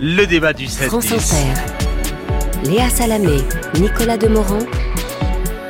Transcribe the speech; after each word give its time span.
Le 0.00 0.24
débat 0.26 0.52
du 0.52 0.66
7 0.66 0.88
France 0.88 1.12
Inter. 1.12 2.68
Léa 2.68 2.90
Salamé, 2.90 3.36
Nicolas 3.78 4.16
Demorand. 4.16 4.58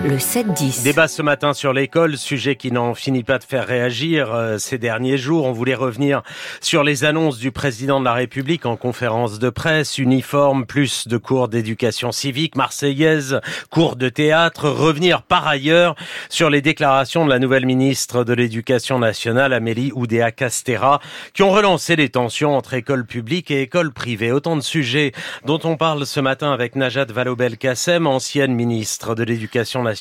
Le 0.05 0.19
7-10. 0.19 0.83
Débat 0.83 1.09
ce 1.09 1.23
matin 1.23 1.55
sur 1.55 1.73
l'école, 1.73 2.19
sujet 2.19 2.57
qui 2.57 2.71
n'en 2.71 2.93
finit 2.93 3.23
pas 3.23 3.39
de 3.39 3.45
faire 3.45 3.67
réagir 3.67 4.35
euh, 4.35 4.59
ces 4.59 4.77
derniers 4.77 5.17
jours. 5.17 5.47
On 5.47 5.53
voulait 5.53 5.75
revenir 5.75 6.23
sur 6.61 6.85
les 6.85 7.05
annonces 7.05 7.39
du 7.39 7.53
président 7.53 8.01
de 8.01 8.05
la 8.05 8.13
République 8.13 8.67
en 8.67 8.77
conférence 8.77 9.39
de 9.39 9.49
presse, 9.49 9.97
uniforme, 9.97 10.67
plus 10.67 11.09
de 11.09 11.17
cours 11.17 11.49
d'éducation 11.49 12.13
civique, 12.13 12.55
marseillaise, 12.55 13.41
cours 13.71 13.97
de 13.97 14.11
théâtre, 14.11 14.69
revenir 14.69 15.23
par 15.23 15.47
ailleurs 15.47 15.95
sur 16.29 16.51
les 16.51 16.61
déclarations 16.61 17.25
de 17.25 17.31
la 17.31 17.39
nouvelle 17.39 17.65
ministre 17.65 18.25
de 18.25 18.35
l'Éducation 18.35 18.99
nationale, 18.99 19.55
Amélie 19.55 19.91
Oudéa 19.95 20.33
Castera, 20.33 21.01
qui 21.33 21.43
ont 21.43 21.51
relancé 21.51 21.97
les 21.97 22.11
tensions 22.11 22.55
entre 22.55 22.75
écoles 22.75 23.07
publiques 23.07 23.51
et 23.51 23.63
écoles 23.63 23.95
privées. 23.95 24.33
Autant 24.33 24.57
de 24.57 24.61
sujets 24.61 25.13
dont 25.47 25.61
on 25.65 25.79
parle 25.79 26.05
ce 26.05 26.21
matin 26.21 26.53
avec 26.53 26.77
Najat 26.77 27.07
Vallaud-Belkacem, 27.07 28.07
ancienne 28.07 28.53
ministre 28.53 29.15
de 29.15 29.23
l'Éducation 29.23 29.83
nationale 29.83 29.94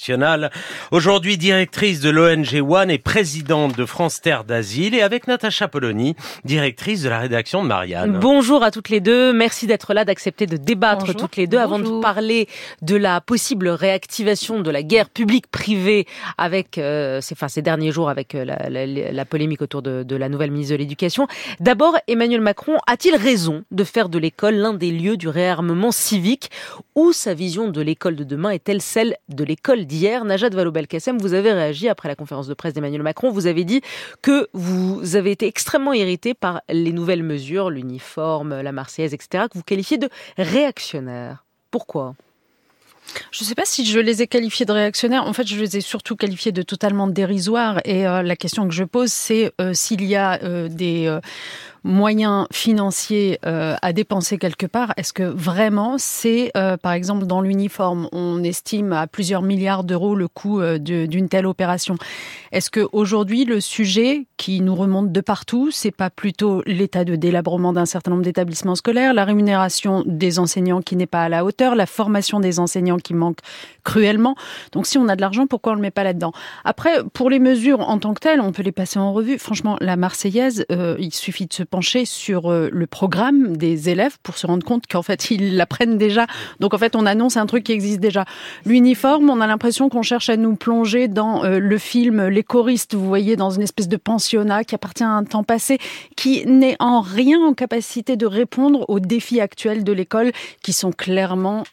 aujourd'hui 0.92 1.38
directrice 1.38 2.00
de 2.00 2.10
l'ONG 2.10 2.62
One 2.68 2.92
et 2.92 2.98
présidente 2.98 3.78
de 3.78 3.86
France 3.86 4.22
Terre 4.22 4.44
d'Asile, 4.44 4.96
et 4.96 5.02
avec 5.02 5.28
Natacha 5.28 5.68
Polony, 5.68 6.16
directrice 6.46 7.04
de 7.04 7.10
la 7.10 7.20
rédaction 7.20 7.64
de 7.64 7.68
Marianne. 7.68 8.20
Bonjour 8.20 8.64
à 8.64 8.72
toutes 8.72 8.90
les 8.90 9.00
deux, 9.00 9.34
merci 9.34 9.68
d'être 9.68 9.94
là, 9.94 10.06
d'accepter 10.06 10.46
de 10.46 10.58
débattre 10.58 11.16
toutes 11.16 11.36
les 11.36 11.48
deux. 11.48 11.58
Avant 11.58 11.80
de 11.80 12.02
parler 12.02 12.48
de 12.82 12.96
la 12.96 13.22
possible 13.22 13.70
réactivation 13.70 14.60
de 14.62 14.72
la 14.72 14.84
guerre 14.84 15.10
publique-privée 15.10 16.06
avec 16.38 16.78
euh, 16.78 17.22
ces, 17.22 17.34
enfin, 17.34 17.48
ces 17.48 17.62
derniers 17.62 17.92
jours 17.92 18.10
avec 18.10 18.36
euh, 18.36 18.46
la, 18.46 18.70
la, 18.70 18.86
la, 18.86 19.26
polémique 19.26 19.62
autour 19.62 19.82
de, 19.82 20.04
de 20.04 20.16
la 20.16 20.30
nouvelle 20.30 20.52
ministre 20.52 20.74
de 20.74 20.78
l'Éducation, 20.78 21.28
d'abord 21.60 21.98
Emmanuel 22.08 22.42
Macron 22.42 22.78
a-t-il 22.88 23.16
raison 23.16 23.64
de 23.72 23.84
faire 23.84 24.10
de 24.10 24.20
l'école 24.20 24.56
l'un 24.56 24.74
des 24.74 24.92
lieux 24.92 25.18
du 25.18 25.28
réarmement 25.28 25.92
civique 25.92 26.50
ou 26.96 27.12
sa 27.12 27.34
vision 27.34 27.70
de 27.70 27.82
l'école 27.82 28.16
de 28.16 28.24
demain 28.24 28.52
est-elle 28.52 28.82
celle 28.82 29.16
de 29.30 29.44
l'école 29.44 29.83
d'hier. 29.84 30.26
Najat 30.26 30.50
Vallaud-Belkacem, 30.50 31.18
vous 31.18 31.34
avez 31.34 31.52
réagi 31.52 31.90
après 31.90 32.08
la 32.08 32.16
conférence 32.16 32.48
de 32.48 32.54
presse 32.54 32.74
d'Emmanuel 32.74 33.04
Macron. 33.04 33.32
Vous 33.32 33.48
avez 33.48 33.64
dit 33.64 33.82
que 34.22 34.48
vous 34.54 35.16
avez 35.16 35.32
été 35.32 35.48
extrêmement 35.48 35.94
irrité 35.94 36.34
par 36.34 36.62
les 36.70 36.92
nouvelles 36.92 37.24
mesures, 37.24 37.70
l'uniforme, 37.70 38.62
la 38.62 38.72
Marseillaise, 38.72 39.14
etc., 39.14 39.46
que 39.52 39.58
vous 39.58 39.64
qualifiez 39.64 39.98
de 39.98 40.10
réactionnaires. 40.38 41.44
Pourquoi? 41.72 42.16
Je 43.32 43.44
ne 43.44 43.48
sais 43.48 43.56
pas 43.56 43.66
si 43.66 43.86
je 43.86 44.00
les 44.00 44.22
ai 44.22 44.28
qualifiés 44.28 44.66
de 44.66 44.72
réactionnaires. 44.72 45.26
En 45.26 45.34
fait, 45.34 45.46
je 45.46 45.60
les 45.60 45.78
ai 45.78 45.82
surtout 45.82 46.16
qualifiés 46.16 46.52
de 46.52 46.62
totalement 46.62 47.08
dérisoires. 47.08 47.80
Et 47.86 48.08
euh, 48.08 48.24
la 48.24 48.36
question 48.36 48.68
que 48.68 48.74
je 48.74 48.84
pose, 48.84 49.12
c'est 49.12 49.52
euh, 49.60 49.74
s'il 49.74 50.04
y 50.06 50.16
a 50.16 50.42
euh, 50.44 50.68
des 50.70 51.20
moyens 51.84 52.48
financiers 52.52 53.40
euh, 53.46 53.76
à 53.82 53.94
dépenser 53.94 54.38
quelque 54.38 54.66
part, 54.66 54.94
est-ce 54.98 55.14
que 55.14 55.24
vraiment 55.24 55.98
c'est, 55.98 56.52
euh, 56.56 56.78
par 56.78 56.94
exemple, 56.94 57.26
dans 57.26 57.42
l'uniforme, 57.42 58.08
on 58.12 58.44
estime 58.44 58.94
à 58.94 59.08
plusieurs 59.08 59.42
milliards 59.42 59.84
d'euros 59.84 60.16
le 60.16 60.28
coût 60.28 60.62
euh, 60.62 60.78
d'une 60.78 61.30
telle 61.30 61.46
opération? 61.46 61.96
Est-ce 62.52 62.70
que 62.70 62.88
aujourd'hui 62.92 63.46
le 63.46 63.60
sujet 63.60 64.26
qui 64.38 64.62
nous 64.62 64.76
remonte 64.76 65.12
de 65.12 65.22
partout, 65.22 65.72
c'est 65.72 65.92
pas 65.92 66.10
plutôt 66.10 66.62
l'état 66.66 67.04
de 67.04 67.16
délabrement 67.16 67.74
d'un 67.74 67.86
certain 67.86 68.12
nombre 68.12 68.24
d'établissements 68.24 68.76
scolaires, 68.76 69.14
la 69.14 69.26
rémunération 69.26 70.04
des 70.06 70.40
enseignants 70.40 70.82
qui 70.82 70.96
n'est 70.96 71.06
pas 71.08 71.24
à 71.24 71.30
la 71.30 71.46
hauteur, 71.46 71.76
la 71.76 71.86
formation 71.86 72.40
des 72.40 72.60
enseignants 72.60 72.98
qui 72.98 73.14
manque 73.14 73.40
cruellement? 73.84 74.36
Donc 74.72 74.86
si 74.86 74.98
on 74.98 75.08
a 75.08 75.16
de 75.16 75.22
l'argent, 75.22 75.48
pourquoi 75.48 75.74
on 75.74 75.76
le 75.76 75.82
met 75.82 75.92
pas 75.92 76.04
là-dedans? 76.04 76.32
Après, 76.64 77.04
pour 77.14 77.30
les 77.30 77.40
mesures 77.40 77.82
en 77.82 77.98
tant 78.00 78.14
que 78.14 78.20
telles, 78.20 78.42
on 78.42 78.52
peut 78.52 78.64
les 78.64 78.72
passer 78.72 79.00
en 79.00 79.14
revue. 79.14 79.38
Franchement, 79.38 79.78
la 79.82 79.96
Marseillaise, 79.98 80.66
euh, 80.72 80.96
il 81.00 81.14
suffit 81.14 81.46
de 81.46 81.54
se 81.54 81.64
pencher 81.74 82.06
sur 82.06 82.52
euh, 82.52 82.70
le 82.72 82.86
programme 82.86 83.58
des 83.58 83.90
élèves 83.90 84.18
pour 84.22 84.38
se 84.38 84.46
rendre 84.46 84.64
compte 84.64 84.84
qu'en 84.86 85.02
fait, 85.02 85.32
ils 85.32 85.58
l'apprennent 85.58 85.98
déjà. 85.98 86.28
Donc, 86.60 86.76
en 86.76 86.78
fait, 86.78 86.96
on 86.96 87.08
annonce 87.08 87.36
un 87.36 87.48
truc 87.48 87.64
qui 87.64 87.72
existe 87.72 88.00
déjà. 88.00 88.26
L'uniforme, 88.64 89.32
on 89.32 89.42
a 89.42 89.48
l'impression 89.48 89.90
qu'on 89.90 90.04
cherche 90.04 90.30
à 90.30 90.38
nous 90.38 90.56
plonger 90.56 91.08
dans 91.08 91.44
euh, 91.44 91.58
le 91.58 91.78
film 91.80 92.28
Les 92.28 92.44
choristes, 92.44 92.94
vous 92.94 93.08
voyez, 93.08 93.36
dans 93.38 93.50
une 93.50 93.64
espèce 93.64 93.88
de 93.88 93.98
pensionnat 93.98 94.64
qui 94.64 94.76
appartient 94.76 95.04
à 95.04 95.10
un 95.10 95.24
temps 95.24 95.44
passé, 95.44 95.80
qui 96.16 96.46
n'est 96.46 96.76
en 96.78 97.02
rien 97.02 97.40
en 97.42 97.56
capacité 97.56 98.18
de 98.18 98.28
répondre 98.28 98.86
aux 98.88 99.00
défis 99.00 99.42
actuels 99.42 99.84
de 99.84 99.94
l'école, 99.94 100.32
qui 100.62 100.74
sont 100.74 100.92
clairement 100.92 101.64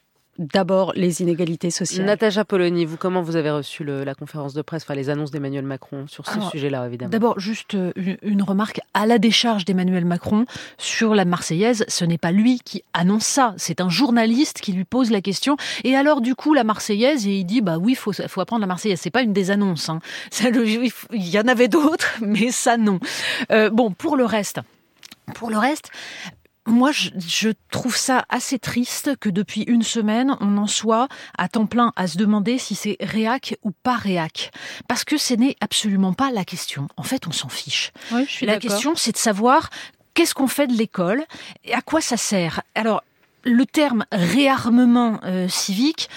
d'abord 0.41 0.93
les 0.97 1.21
inégalités 1.21 1.71
sociales. 1.71 2.07
Natacha 2.07 2.45
Polony, 2.45 2.87
vous, 2.87 2.97
comment 2.97 3.23
vous 3.23 3.37
avez 3.37 3.51
reçu 3.51 3.85
le, 3.85 4.05
la 4.05 4.15
conférence 4.15 4.55
de 4.55 4.63
presse, 4.63 4.83
enfin 4.83 4.95
les 4.95 5.11
annonces 5.11 5.31
d'Emmanuel 5.31 5.65
Macron 5.65 6.07
sur 6.09 6.27
ce 6.27 6.41
sujet-là, 6.51 6.87
évidemment? 6.87 7.11
D'abord, 7.11 7.39
juste 7.39 7.75
euh, 7.75 7.93
une, 7.95 8.17
une, 8.23 8.43
remarque 8.43 8.81
à 8.95 9.07
la 9.07 9.19
décharge 9.19 9.67
d'Emmanuel 9.67 10.07
Macron 10.07 10.47
sur 10.79 11.15
la 11.15 11.27
Marseillaise. 11.27 11.85
Ce 11.89 12.05
n'est 12.05 12.19
pas 12.19 12.33
lui 12.33 12.61
qui 12.65 12.83
annonce 12.95 13.27
ça, 13.27 13.55
c'est 13.59 13.81
un 13.81 13.91
journaliste 13.91 14.61
qui 14.61 14.73
lui 14.73 14.85
pose 14.85 15.11
la 15.11 15.21
question. 15.21 15.57
Et 15.85 15.95
alors, 15.95 16.23
du 16.23 16.35
coup, 16.35 16.55
la 16.55 16.65
Marseillaise, 16.65 17.27
et 17.27 17.37
il 17.37 17.45
dit, 17.45 17.61
bah 17.61 17.77
oui, 17.79 17.93
il 17.93 17.97
faut, 17.97 18.13
faut 18.13 18.41
apprendre 18.41 18.63
la 18.63 18.67
Marseillaise. 18.67 19.01
C'est 19.01 19.11
pas 19.11 19.23
une 19.23 19.35
des 19.35 19.51
annonces. 19.51 19.89
Hein. 19.89 20.01
Ça, 20.31 20.49
il 20.49 21.29
y 21.29 21.39
en 21.39 21.49
avait 21.49 21.69
d'autres, 21.69 22.17
mais 22.21 22.51
ça, 22.51 22.77
non. 22.77 22.99
Euh, 23.53 23.71
bon, 23.71 23.91
pour 23.91 24.17
le 24.17 24.25
reste. 24.25 24.61
Pour 25.35 25.51
le 25.51 25.59
reste, 25.59 25.91
moi, 26.73 26.93
je, 26.93 27.11
je, 27.19 27.51
trouve 27.71 27.97
ça 27.97 28.25
assez 28.29 28.59
triste 28.59 29.17
que 29.21 29.29
depuis 29.29 29.63
une 29.63 29.83
semaine, 29.83 30.37
on 30.41 30.57
en 30.57 30.67
soit 30.67 31.09
à 31.39 31.49
temps 31.49 31.67
plein 31.67 31.93
à 31.97 32.07
se 32.07 32.19
demander 32.19 32.59
si 32.59 32.75
c'est 32.75 32.97
réac 33.01 33.57
ou 33.63 33.71
pas 33.71 33.97
réac. 33.97 34.51
Parce 34.89 35.05
que 35.05 35.17
ce 35.17 35.35
n'est 35.35 35.57
absolument 35.61 36.13
pas 36.13 36.31
la 36.31 36.45
question. 36.45 36.89
En 36.97 37.03
fait, 37.03 37.27
on 37.27 37.33
s'en 37.33 37.49
fiche. 37.49 37.93
Oui, 38.13 38.25
je 38.27 38.31
suis 38.31 38.47
la 38.47 38.59
question, 38.59 38.95
c'est 38.97 39.13
de 39.13 39.19
savoir 39.19 39.71
qu'est-ce 40.15 40.35
qu'on 40.35 40.49
fait 40.49 40.67
de 40.67 40.75
l'école 40.75 41.25
et 41.65 41.75
à 41.75 41.81
quoi 41.81 42.01
ça 42.01 42.17
sert. 42.17 42.63
Alors, 42.75 43.03
le 43.45 43.65
terme 43.65 44.05
réarmement 44.13 45.21
euh, 45.25 45.49
civique 45.49 46.11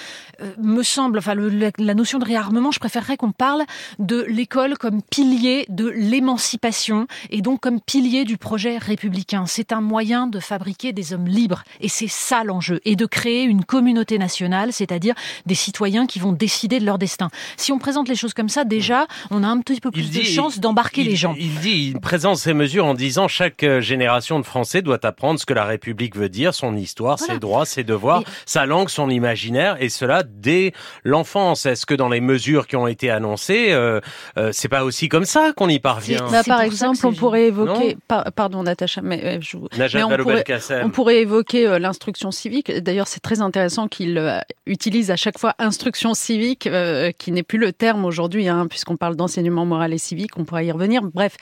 me 0.58 0.84
semble, 0.84 1.18
enfin 1.20 1.34
le, 1.34 1.50
la, 1.50 1.72
la, 1.78 1.94
notion 1.94 2.20
de 2.20 2.26
réarmement, 2.26 2.72
je 2.72 2.80
préférerais 2.80 3.18
qu'on 3.18 3.32
parle 3.32 3.64
de 4.00 4.24
l'école 4.28 4.78
comme 4.78 5.02
pilier 5.02 5.66
de 5.70 5.88
l'émancipation 5.88 7.08
et 7.30 7.42
donc 7.42 7.62
comme 7.62 7.80
pilier 7.80 8.26
du 8.26 8.38
projet 8.38 8.78
républicain. 8.78 9.46
C'est 9.48 9.72
un 9.72 9.82
moyen 9.82 10.28
de 10.28 10.40
fabriquer 10.40 10.94
des 10.94 11.14
hommes 11.14 11.28
libres 11.28 11.64
et 11.82 11.90
c'est 11.90 12.08
ça 12.08 12.44
l'enjeu 12.44 12.80
et 12.86 12.96
de 12.96 13.06
créer 13.06 13.44
une 13.44 13.64
communauté 13.64 14.18
nationale, 14.18 14.74
c'est-à-dire 14.74 15.16
des 15.46 15.56
citoyens 15.56 16.06
qui 16.06 16.20
vont 16.20 16.32
décider 16.32 16.80
de 16.80 16.86
leur 16.86 16.98
destin. 16.98 17.30
Si 17.58 17.72
on 17.72 17.80
présente 17.80 18.10
les 18.10 18.16
choses 18.16 18.34
comme 18.34 18.50
ça, 18.50 18.64
déjà, 18.64 19.08
on 19.32 19.44
a 19.44 19.48
un 19.48 19.60
petit 19.60 19.80
peu 19.80 19.92
plus 19.92 20.10
dit, 20.10 20.20
de 20.20 20.24
chances 20.24 20.60
d'embarquer 20.60 21.04
les 21.04 21.16
gens. 21.16 21.36
Il 21.38 21.56
dit, 21.60 21.92
il 21.94 22.00
présente 22.00 22.38
ces 22.38 22.54
mesures 22.54 22.86
en 22.86 22.94
disant 22.94 23.28
chaque 23.28 23.64
euh, 23.64 23.82
génération 23.82 24.40
de 24.40 24.46
Français 24.46 24.82
doit 24.82 25.06
apprendre 25.06 25.40
ce 25.40 25.46
que 25.46 25.54
la 25.54 25.66
République 25.66 26.16
veut 26.16 26.30
dire, 26.30 26.54
son 26.54 26.76
histoire, 26.76 27.18
voilà. 27.18 27.34
ses 27.34 27.40
droits, 27.40 27.66
ses 27.66 27.84
devoirs, 27.84 28.22
et... 28.22 28.26
sa 28.46 28.66
langue, 28.66 28.90
son 28.90 29.10
imaginaire, 29.10 29.82
et 29.82 29.90
cela 29.90 30.23
dès 30.24 30.74
l'enfance. 31.04 31.66
Est-ce 31.66 31.86
que 31.86 31.94
dans 31.94 32.10
les 32.10 32.22
mesures 32.22 32.68
qui 32.68 32.76
ont 32.76 32.88
été 32.88 33.10
annoncées, 33.10 33.72
euh, 33.72 34.00
euh, 34.38 34.50
c'est 34.52 34.68
pas 34.68 34.84
aussi 34.84 35.10
comme 35.10 35.26
ça 35.26 35.54
qu'on 35.56 35.70
y 35.70 35.80
parvient? 35.80 36.26
Bah, 36.32 36.44
Par 36.46 36.62
exemple, 36.62 37.06
on 37.06 37.14
pourrait 37.14 37.48
évoquer, 37.48 37.98
par, 38.08 38.32
pardon 38.32 38.64
Natacha, 38.64 39.02
mais, 39.02 39.24
euh, 39.24 39.38
je, 39.42 39.58
mais 39.78 40.04
on, 40.04 40.18
pourrait, 40.18 40.44
on, 40.84 40.90
pourrait, 40.90 41.18
évoquer 41.18 41.68
euh, 41.68 41.80
l'instruction 41.80 42.32
civique. 42.32 42.72
D'ailleurs, 42.72 43.08
c'est 43.08 43.22
très 43.22 43.42
intéressant 43.42 43.88
qu'il 43.88 44.18
euh, 44.18 44.40
utilise 44.66 45.12
à 45.12 45.16
chaque 45.16 45.38
fois 45.38 45.54
instruction 45.60 46.14
civique, 46.14 46.68
euh, 46.68 47.12
qui 47.12 47.32
n'est 47.32 47.44
plus 47.44 47.60
le 47.60 47.74
terme 47.74 48.06
aujourd'hui, 48.06 48.48
hein, 48.48 48.68
puisqu'on 48.68 48.98
parle 48.98 49.16
d'enseignement 49.16 49.66
moral 49.66 49.94
et 49.94 49.98
civique. 49.98 50.38
On 50.38 50.46
pourra 50.46 50.64
y 50.64 50.72
revenir. 50.72 51.02
Bref. 51.14 51.38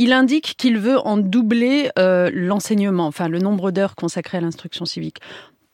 Il 0.00 0.12
indique 0.12 0.54
qu'il 0.56 0.78
veut 0.78 0.98
en 0.98 1.16
doubler 1.16 1.90
euh, 1.98 2.30
l'enseignement, 2.32 3.06
enfin 3.06 3.28
le 3.28 3.40
nombre 3.40 3.72
d'heures 3.72 3.96
consacrées 3.96 4.38
à 4.38 4.40
l'instruction 4.40 4.84
civique. 4.84 5.18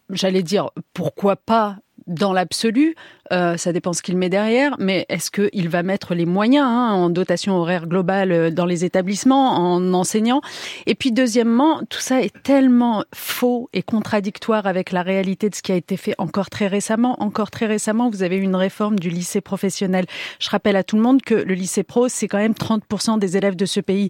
J'allais 0.08 0.42
dire 0.42 0.70
pourquoi 0.94 1.36
pas 1.36 1.76
dans 2.06 2.32
l'absolu, 2.32 2.94
euh, 3.32 3.56
ça 3.56 3.72
dépend 3.72 3.92
ce 3.92 4.02
qu'il 4.02 4.16
met 4.16 4.28
derrière, 4.28 4.76
mais 4.78 5.06
est-ce 5.08 5.30
qu'il 5.30 5.68
va 5.68 5.82
mettre 5.82 6.14
les 6.14 6.26
moyens 6.26 6.66
hein, 6.66 6.92
en 6.92 7.10
dotation 7.10 7.56
horaire 7.56 7.86
globale 7.86 8.32
euh, 8.32 8.50
dans 8.50 8.66
les 8.66 8.84
établissements, 8.84 9.56
en 9.56 9.94
enseignant? 9.94 10.40
Et 10.86 10.94
puis 10.94 11.12
deuxièmement, 11.12 11.80
tout 11.88 12.00
ça 12.00 12.20
est 12.20 12.34
tellement 12.42 13.04
faux 13.14 13.68
et 13.72 13.82
contradictoire 13.82 14.66
avec 14.66 14.92
la 14.92 15.02
réalité 15.02 15.48
de 15.48 15.54
ce 15.54 15.62
qui 15.62 15.72
a 15.72 15.76
été 15.76 15.96
fait 15.96 16.14
encore 16.18 16.50
très 16.50 16.66
récemment. 16.66 17.16
Encore 17.22 17.50
très 17.50 17.66
récemment, 17.66 18.10
vous 18.10 18.22
avez 18.22 18.36
eu 18.36 18.42
une 18.42 18.56
réforme 18.56 18.98
du 18.98 19.10
lycée 19.10 19.40
professionnel. 19.40 20.06
Je 20.38 20.50
rappelle 20.50 20.76
à 20.76 20.84
tout 20.84 20.96
le 20.96 21.02
monde 21.02 21.22
que 21.22 21.34
le 21.34 21.54
lycée 21.54 21.82
pro, 21.82 22.08
c'est 22.08 22.28
quand 22.28 22.38
même 22.38 22.52
30% 22.52 23.18
des 23.18 23.36
élèves 23.36 23.56
de 23.56 23.66
ce 23.66 23.80
pays, 23.80 24.08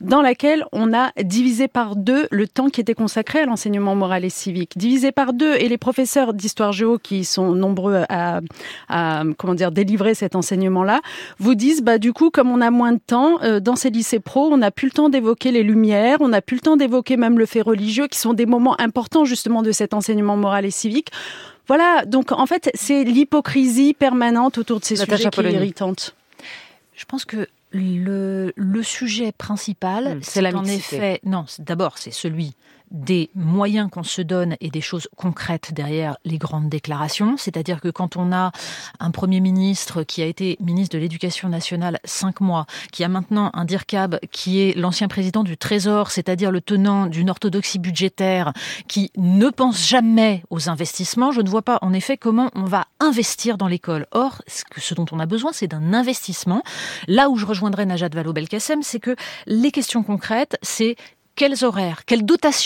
dans 0.00 0.22
laquelle 0.22 0.64
on 0.72 0.94
a 0.94 1.12
divisé 1.22 1.68
par 1.68 1.96
deux 1.96 2.28
le 2.30 2.48
temps 2.48 2.68
qui 2.68 2.80
était 2.80 2.94
consacré 2.94 3.40
à 3.40 3.46
l'enseignement 3.46 3.94
moral 3.94 4.24
et 4.24 4.30
civique. 4.30 4.72
Divisé 4.76 5.12
par 5.12 5.32
deux, 5.32 5.54
et 5.54 5.68
les 5.68 5.78
professeurs 5.78 6.34
d'histoire 6.34 6.72
géo 6.72 6.98
qui 6.98 7.24
sont 7.24 7.52
nombreux 7.52 8.04
à, 8.08 8.40
à 8.88 9.22
comment 9.38 9.54
dire 9.54 9.70
délivrer 9.70 10.14
cet 10.14 10.36
enseignement-là, 10.36 11.00
vous 11.38 11.54
disent 11.54 11.82
bah 11.82 11.98
du 11.98 12.12
coup 12.12 12.30
comme 12.30 12.50
on 12.50 12.60
a 12.60 12.70
moins 12.70 12.92
de 12.92 13.00
temps 13.04 13.42
euh, 13.42 13.60
dans 13.60 13.76
ces 13.76 13.90
lycées 13.90 14.20
pro, 14.20 14.48
on 14.52 14.58
n'a 14.58 14.70
plus 14.70 14.86
le 14.86 14.92
temps 14.92 15.08
d'évoquer 15.08 15.52
les 15.52 15.62
lumières, 15.62 16.18
on 16.20 16.28
n'a 16.28 16.42
plus 16.42 16.56
le 16.56 16.60
temps 16.60 16.76
d'évoquer 16.76 17.16
même 17.16 17.38
le 17.38 17.46
fait 17.46 17.62
religieux 17.62 18.06
qui 18.08 18.18
sont 18.18 18.34
des 18.34 18.46
moments 18.46 18.80
importants 18.80 19.24
justement 19.24 19.62
de 19.62 19.72
cet 19.72 19.94
enseignement 19.94 20.36
moral 20.36 20.64
et 20.64 20.70
civique. 20.70 21.10
Voilà, 21.66 22.04
donc 22.04 22.32
en 22.32 22.46
fait, 22.46 22.70
c'est 22.74 23.04
l'hypocrisie 23.04 23.94
permanente 23.94 24.58
autour 24.58 24.80
de 24.80 24.84
ces 24.84 24.96
Natacha 24.96 25.16
sujets 25.16 25.30
qui 25.30 25.40
est 25.40 25.52
irritante. 25.52 26.14
Je 26.94 27.04
pense 27.06 27.24
que 27.24 27.48
le, 27.72 28.52
le 28.54 28.82
sujet 28.82 29.32
principal, 29.32 30.16
Mmh, 30.16 30.20
c'est 30.22 30.52
qu'en 30.52 30.64
effet, 30.64 31.20
non, 31.24 31.44
d'abord, 31.58 31.98
c'est 31.98 32.12
celui 32.12 32.54
des 32.90 33.30
moyens 33.34 33.90
qu'on 33.90 34.02
se 34.02 34.22
donne 34.22 34.56
et 34.60 34.70
des 34.70 34.80
choses 34.80 35.08
concrètes 35.16 35.72
derrière 35.74 36.16
les 36.24 36.38
grandes 36.38 36.68
déclarations. 36.68 37.36
C'est-à-dire 37.36 37.80
que 37.80 37.88
quand 37.88 38.16
on 38.16 38.32
a 38.32 38.52
un 39.00 39.10
Premier 39.10 39.40
ministre 39.40 40.02
qui 40.02 40.22
a 40.22 40.26
été 40.26 40.56
ministre 40.60 40.94
de 40.96 41.00
l'Éducation 41.00 41.48
nationale 41.48 41.98
cinq 42.04 42.40
mois, 42.40 42.66
qui 42.92 43.04
a 43.04 43.08
maintenant 43.08 43.50
un 43.54 43.64
DIRCAB 43.64 44.20
qui 44.30 44.60
est 44.60 44.76
l'ancien 44.76 45.08
président 45.08 45.42
du 45.42 45.56
Trésor, 45.56 46.10
c'est-à-dire 46.10 46.50
le 46.50 46.60
tenant 46.60 47.06
d'une 47.06 47.30
orthodoxie 47.30 47.78
budgétaire, 47.78 48.52
qui 48.88 49.10
ne 49.16 49.48
pense 49.48 49.86
jamais 49.86 50.42
aux 50.50 50.68
investissements, 50.68 51.32
je 51.32 51.40
ne 51.40 51.48
vois 51.48 51.62
pas 51.62 51.78
en 51.82 51.92
effet 51.92 52.16
comment 52.16 52.50
on 52.54 52.64
va 52.64 52.84
investir 53.00 53.58
dans 53.58 53.68
l'école. 53.68 54.06
Or, 54.12 54.42
ce 54.46 54.94
dont 54.94 55.06
on 55.10 55.18
a 55.18 55.26
besoin, 55.26 55.52
c'est 55.52 55.68
d'un 55.68 55.92
investissement. 55.92 56.62
Là 57.08 57.28
où 57.28 57.36
je 57.36 57.46
rejoindrai 57.46 57.86
Najat 57.86 58.08
Vallaud-Belkacem, 58.08 58.82
c'est 58.82 59.00
que 59.00 59.16
les 59.46 59.70
questions 59.70 60.02
concrètes, 60.02 60.56
c'est 60.62 60.96
quels 61.36 61.64
horaires, 61.64 62.02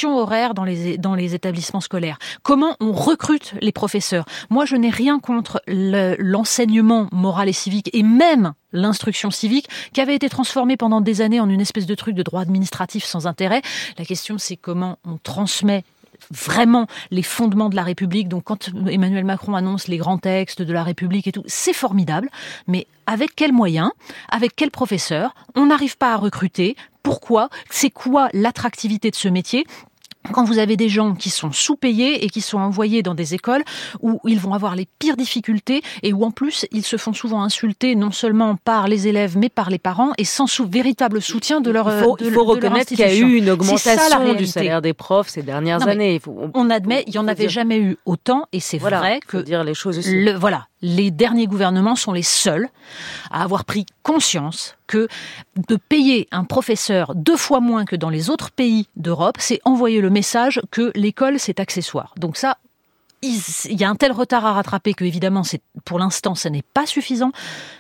horaires 0.05 0.55
dans 0.55 0.65
les, 0.65 0.99
dans 0.99 1.15
les 1.15 1.35
établissements 1.35 1.81
scolaires, 1.81 2.19
comment 2.43 2.76
on 2.81 2.93
recrute 2.93 3.55
les 3.61 3.73
professeurs? 3.73 4.25
Moi, 4.50 4.65
je 4.65 4.76
n'ai 4.76 4.91
rien 4.91 5.20
contre 5.20 5.62
l'enseignement 5.67 7.09
moral 7.12 7.49
et 7.49 7.53
civique 7.53 7.91
et 7.93 8.03
même 8.03 8.53
l'instruction 8.73 9.31
civique 9.31 9.69
qui 9.93 10.00
avait 10.00 10.15
été 10.15 10.29
transformée 10.29 10.76
pendant 10.76 11.00
des 11.00 11.20
années 11.20 11.41
en 11.41 11.49
une 11.49 11.61
espèce 11.61 11.87
de 11.87 11.94
truc 11.94 12.15
de 12.15 12.23
droit 12.23 12.43
administratif 12.43 13.05
sans 13.05 13.26
intérêt. 13.26 13.62
La 13.97 14.05
question, 14.05 14.38
c'est 14.38 14.56
comment 14.56 14.99
on 15.05 15.19
transmet 15.19 15.85
vraiment 16.31 16.87
les 17.11 17.23
fondements 17.23 17.69
de 17.69 17.76
la 17.76 17.82
République. 17.82 18.29
Donc 18.29 18.44
quand 18.44 18.70
Emmanuel 18.91 19.25
Macron 19.25 19.55
annonce 19.55 19.88
les 19.88 19.97
grands 19.97 20.19
textes 20.19 20.62
de 20.62 20.73
la 20.73 20.82
République 20.82 21.26
et 21.26 21.32
tout, 21.32 21.44
c'est 21.47 21.73
formidable. 21.73 22.29
Mais 22.67 22.87
avec 23.06 23.35
quels 23.35 23.53
moyens? 23.53 23.91
Avec 24.29 24.55
quels 24.56 24.70
professeurs? 24.70 25.35
On 25.55 25.67
n'arrive 25.67 25.97
pas 25.97 26.12
à 26.12 26.17
recruter. 26.17 26.76
Pourquoi 27.08 27.49
C'est 27.70 27.88
quoi 27.88 28.28
l'attractivité 28.34 29.10
de 29.10 29.16
ce 29.16 29.28
métier. 29.28 29.64
Quand 30.32 30.44
vous 30.44 30.58
avez 30.58 30.76
des 30.76 30.90
gens 30.90 31.14
qui 31.14 31.31
sont 31.31 31.52
sous-payés 31.52 32.22
et 32.22 32.28
qui 32.28 32.43
sont 32.43 32.58
envoyés 32.58 33.02
dans 33.02 33.14
des 33.14 33.32
écoles 33.32 33.64
où 34.02 34.20
ils 34.26 34.38
vont 34.38 34.52
avoir 34.52 34.76
les 34.76 34.87
pires 34.99 35.16
difficultés 35.16 35.81
et 36.02 36.12
où 36.12 36.22
en 36.22 36.31
plus 36.31 36.66
ils 36.70 36.84
se 36.84 36.99
font 36.99 37.14
souvent 37.14 37.43
insulter 37.43 37.94
non 37.94 38.10
seulement 38.10 38.56
par 38.56 38.88
les 38.88 39.08
élèves 39.08 39.38
mais 39.38 39.49
par 39.49 39.70
les 39.70 39.78
parents 39.78 40.12
et 40.19 40.26
sans 40.26 40.46
sous 40.46 40.66
véritable 40.66 41.22
soutien 41.22 41.62
de 41.62 41.70
leur 41.70 41.90
Il 41.90 42.05
faut, 42.05 42.16
il 42.20 42.31
faut 42.31 42.44
reconnaître 42.44 42.88
qu'il 42.88 42.99
y 42.99 43.05
a 43.05 43.14
eu 43.14 43.37
une 43.37 43.49
augmentation 43.49 44.34
du 44.34 44.46
salaire 44.46 44.82
des 44.82 44.93
profs 44.93 45.31
ces 45.31 45.43
dernières 45.43 45.88
années. 45.88 46.20
on, 46.26 46.69
admet, 46.69 47.05
il 47.06 47.12
n'y 47.12 47.19
en 47.19 47.28
avait 47.28 47.49
jamais 47.49 47.78
eu 47.78 47.96
autant 48.05 48.44
et 48.52 48.60
c'est 48.60 48.76
vrai 48.76 49.20
que 49.26 49.38
dire 49.38 49.64
les 49.64 49.72
choses 49.72 50.06
Le, 50.06 50.32
voilà, 50.32 50.66
les 50.83 51.11
derniers 51.11 51.47
gouvernements 51.47 51.97
sont 51.97 52.13
les 52.13 52.23
seuls 52.23 52.69
à 53.31 53.43
avoir 53.43 53.65
pris 53.65 53.87
conscience 54.03 54.77
que 54.87 55.09
de 55.69 55.77
payer 55.77 56.29
un 56.31 56.45
professeur 56.45 57.15
deux 57.15 57.37
fois 57.37 57.61
moins 57.61 57.85
que 57.85 57.97
dans 57.97 58.11
les 58.11 58.31
autres 58.31 58.51
pays 58.51 58.89
d'Europe, 58.97 59.37
c'est 59.39 59.61
envoyer 59.65 60.01
le 60.01 60.11
message 60.11 60.61
que 60.71 60.93
l'école, 60.95 61.39
c'est 61.39 61.61
accessoire. 61.61 62.15
Donc 62.17 62.37
ça, 62.37 62.59
il 63.23 63.81
y 63.81 63.85
a 63.85 63.88
un 63.88 63.97
tel 63.97 64.12
retard 64.12 64.47
à 64.47 64.53
rattraper 64.53 64.94
que 64.94 65.05
évidemment 65.05 65.43
c'est 65.43 65.61
pour 65.85 65.99
l'instant 65.99 66.35
ça 66.35 66.50
n'est 66.50 66.62
pas 66.62 66.87
suffisant 66.87 67.32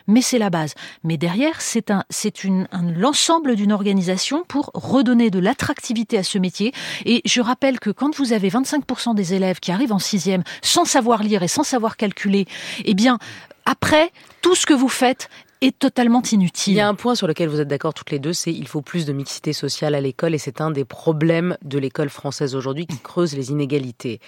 mais 0.06 0.20
c'est 0.20 0.38
la 0.38 0.50
base 0.50 0.74
mais 1.04 1.16
derrière 1.16 1.60
c'est 1.60 1.90
un 1.90 2.04
c'est 2.10 2.44
une 2.44 2.66
l'ensemble 2.96 3.54
d'une 3.54 3.72
organisation 3.72 4.44
pour 4.48 4.70
redonner 4.74 5.30
de 5.30 5.38
l'attractivité 5.38 6.18
à 6.18 6.22
ce 6.22 6.38
métier 6.38 6.72
et 7.04 7.22
je 7.24 7.40
rappelle 7.40 7.78
que 7.78 7.90
quand 7.90 8.16
vous 8.16 8.32
avez 8.32 8.48
25% 8.48 9.14
des 9.14 9.34
élèves 9.34 9.60
qui 9.60 9.70
arrivent 9.70 9.92
en 9.92 9.98
sixième 9.98 10.42
sans 10.62 10.84
savoir 10.84 11.22
lire 11.22 11.42
et 11.42 11.48
sans 11.48 11.62
savoir 11.62 11.96
calculer 11.96 12.46
eh 12.84 12.94
bien 12.94 13.18
après 13.64 14.10
tout 14.42 14.54
ce 14.54 14.66
que 14.66 14.74
vous 14.74 14.88
faites 14.88 15.28
est 15.60 15.78
totalement 15.78 16.22
inutile. 16.22 16.74
Il 16.74 16.76
y 16.76 16.80
a 16.80 16.88
un 16.88 16.94
point 16.94 17.14
sur 17.14 17.26
lequel 17.26 17.48
vous 17.48 17.60
êtes 17.60 17.68
d'accord 17.68 17.94
toutes 17.94 18.10
les 18.10 18.18
deux, 18.18 18.32
c'est 18.32 18.52
il 18.52 18.68
faut 18.68 18.82
plus 18.82 19.06
de 19.06 19.12
mixité 19.12 19.52
sociale 19.52 19.94
à 19.94 20.00
l'école 20.00 20.34
et 20.34 20.38
c'est 20.38 20.60
un 20.60 20.70
des 20.70 20.84
problèmes 20.84 21.56
de 21.62 21.78
l'école 21.78 22.10
française 22.10 22.54
aujourd'hui 22.54 22.86
qui 22.86 22.98
creuse 22.98 23.34
les 23.34 23.50
inégalités. 23.50 24.20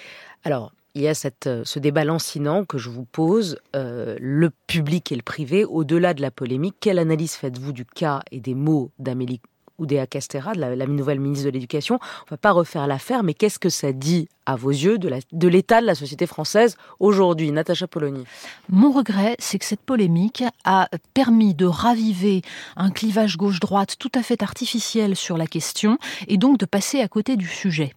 Alors, 0.44 0.72
il 0.94 1.02
y 1.02 1.08
a 1.08 1.14
cette, 1.14 1.46
euh, 1.46 1.62
ce 1.64 1.78
débat 1.78 2.04
lancinant 2.04 2.64
que 2.64 2.78
je 2.78 2.90
vous 2.90 3.04
pose, 3.04 3.58
euh, 3.76 4.16
le 4.20 4.50
public 4.66 5.12
et 5.12 5.16
le 5.16 5.22
privé, 5.22 5.64
au-delà 5.64 6.14
de 6.14 6.22
la 6.22 6.30
polémique. 6.30 6.76
Quelle 6.80 6.98
analyse 6.98 7.34
faites-vous 7.34 7.72
du 7.72 7.84
cas 7.84 8.22
et 8.30 8.40
des 8.40 8.54
mots 8.54 8.90
d'Amélie 8.98 9.40
Oudéa 9.80 10.06
Castera, 10.06 10.52
la, 10.54 10.76
la, 10.76 10.86
nouvelle 10.86 11.18
ministre 11.18 11.46
de 11.46 11.50
l'Éducation 11.50 11.98
On 12.00 12.24
ne 12.26 12.30
va 12.30 12.36
pas 12.36 12.52
refaire 12.52 12.86
l'affaire, 12.86 13.22
mais 13.22 13.34
qu'est-ce 13.34 13.58
que 13.58 13.68
ça 13.68 13.92
dit, 13.92 14.28
à 14.46 14.54
vos 14.54 14.70
yeux, 14.70 14.98
de 14.98 15.48
l'état 15.48 15.80
de, 15.80 15.86
la 15.86 15.94
société 15.94 16.26
française 16.26 16.76
aujourd'hui? 17.00 17.50
Natacha 17.50 17.86
Polony. 17.86 18.24
Mon 18.68 18.92
regret, 18.92 19.36
c'est 19.38 19.58
que 19.58 19.64
cette 19.64 19.80
polémique 19.80 20.44
a 20.64 20.88
permis 21.14 21.54
de 21.54 21.66
raviver 21.66 22.42
un 22.76 22.90
clivage 22.90 23.36
gauche-droite 23.36 23.96
tout 23.98 24.12
à 24.14 24.22
fait 24.22 24.42
artificiel 24.42 25.16
sur 25.16 25.36
la 25.36 25.46
question 25.46 25.98
et 26.28 26.36
donc 26.36 26.58
de 26.58 26.66
passer 26.66 27.00
à 27.00 27.08
côté 27.08 27.36
du 27.36 27.46
sujet. 27.46 27.94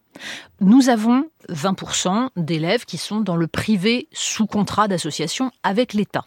Nous 0.61 0.89
avons 0.89 1.25
20% 1.49 2.29
d'élèves 2.37 2.85
qui 2.85 2.97
sont 2.97 3.21
dans 3.21 3.35
le 3.35 3.47
privé 3.47 4.07
sous 4.13 4.45
contrat 4.45 4.87
d'association 4.87 5.51
avec 5.63 5.93
l'État. 5.93 6.25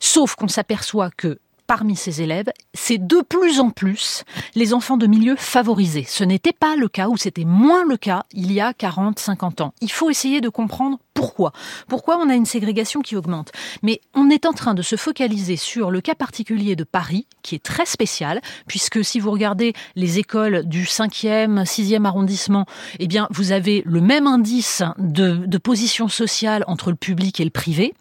Sauf 0.00 0.34
qu'on 0.34 0.48
s'aperçoit 0.48 1.10
que 1.10 1.38
parmi 1.68 1.94
ces 1.94 2.22
élèves, 2.22 2.50
c'est 2.74 2.98
de 2.98 3.20
plus 3.20 3.60
en 3.60 3.70
plus 3.70 4.24
les 4.56 4.74
enfants 4.74 4.96
de 4.96 5.06
milieux 5.06 5.36
favorisés. 5.36 6.04
Ce 6.08 6.24
n'était 6.24 6.54
pas 6.54 6.74
le 6.74 6.88
cas, 6.88 7.08
ou 7.08 7.16
c'était 7.16 7.44
moins 7.44 7.84
le 7.84 7.96
cas 7.96 8.24
il 8.32 8.50
y 8.52 8.60
a 8.60 8.72
40, 8.72 9.18
50 9.18 9.60
ans. 9.60 9.74
Il 9.80 9.92
faut 9.92 10.10
essayer 10.10 10.40
de 10.40 10.48
comprendre 10.48 10.98
pourquoi. 11.12 11.52
Pourquoi 11.86 12.18
on 12.18 12.30
a 12.30 12.34
une 12.34 12.46
ségrégation 12.46 13.00
qui 13.00 13.16
augmente. 13.16 13.52
Mais 13.82 14.00
on 14.14 14.30
est 14.30 14.46
en 14.46 14.52
train 14.52 14.74
de 14.74 14.82
se 14.82 14.96
focaliser 14.96 15.56
sur 15.56 15.90
le 15.90 16.00
cas 16.00 16.14
particulier 16.14 16.74
de 16.74 16.84
Paris, 16.84 17.26
qui 17.42 17.54
est 17.54 17.62
très 17.62 17.86
spécial, 17.86 18.40
puisque 18.66 19.04
si 19.04 19.20
vous 19.20 19.30
regardez 19.30 19.74
les 19.94 20.18
écoles 20.18 20.64
du 20.64 20.84
5e, 20.84 21.64
6e 21.64 22.04
arrondissement, 22.06 22.66
eh 22.98 23.06
bien, 23.06 23.28
vous 23.30 23.52
avez 23.52 23.82
le 23.84 24.00
même 24.00 24.26
indice 24.26 24.82
de, 24.96 25.44
de 25.44 25.58
position 25.58 26.08
sociale 26.08 26.64
entre 26.66 26.90
le 26.90 26.96
public 26.96 27.40
et 27.40 27.44
le 27.44 27.50
privé. 27.50 27.94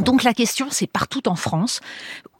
Donc 0.00 0.24
la 0.24 0.34
question, 0.34 0.68
c'est 0.70 0.86
partout 0.86 1.28
en 1.28 1.36
France, 1.36 1.80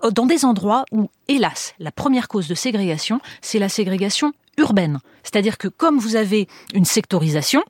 euh, 0.02 0.10
dans 0.10 0.26
des 0.26 0.44
endroits 0.44 0.84
où, 0.92 1.10
hélas, 1.28 1.74
la 1.78 1.92
première 1.92 2.28
cause 2.28 2.48
de 2.48 2.54
ségrégation, 2.54 3.20
c'est 3.42 3.58
la 3.58 3.68
ségrégation 3.68 4.32
urbaine. 4.58 4.98
C'est-à-dire 5.22 5.58
que 5.58 5.68
comme 5.68 5.98
vous 5.98 6.16
avez 6.16 6.48
une 6.74 6.84
sectorisation, 6.84 7.62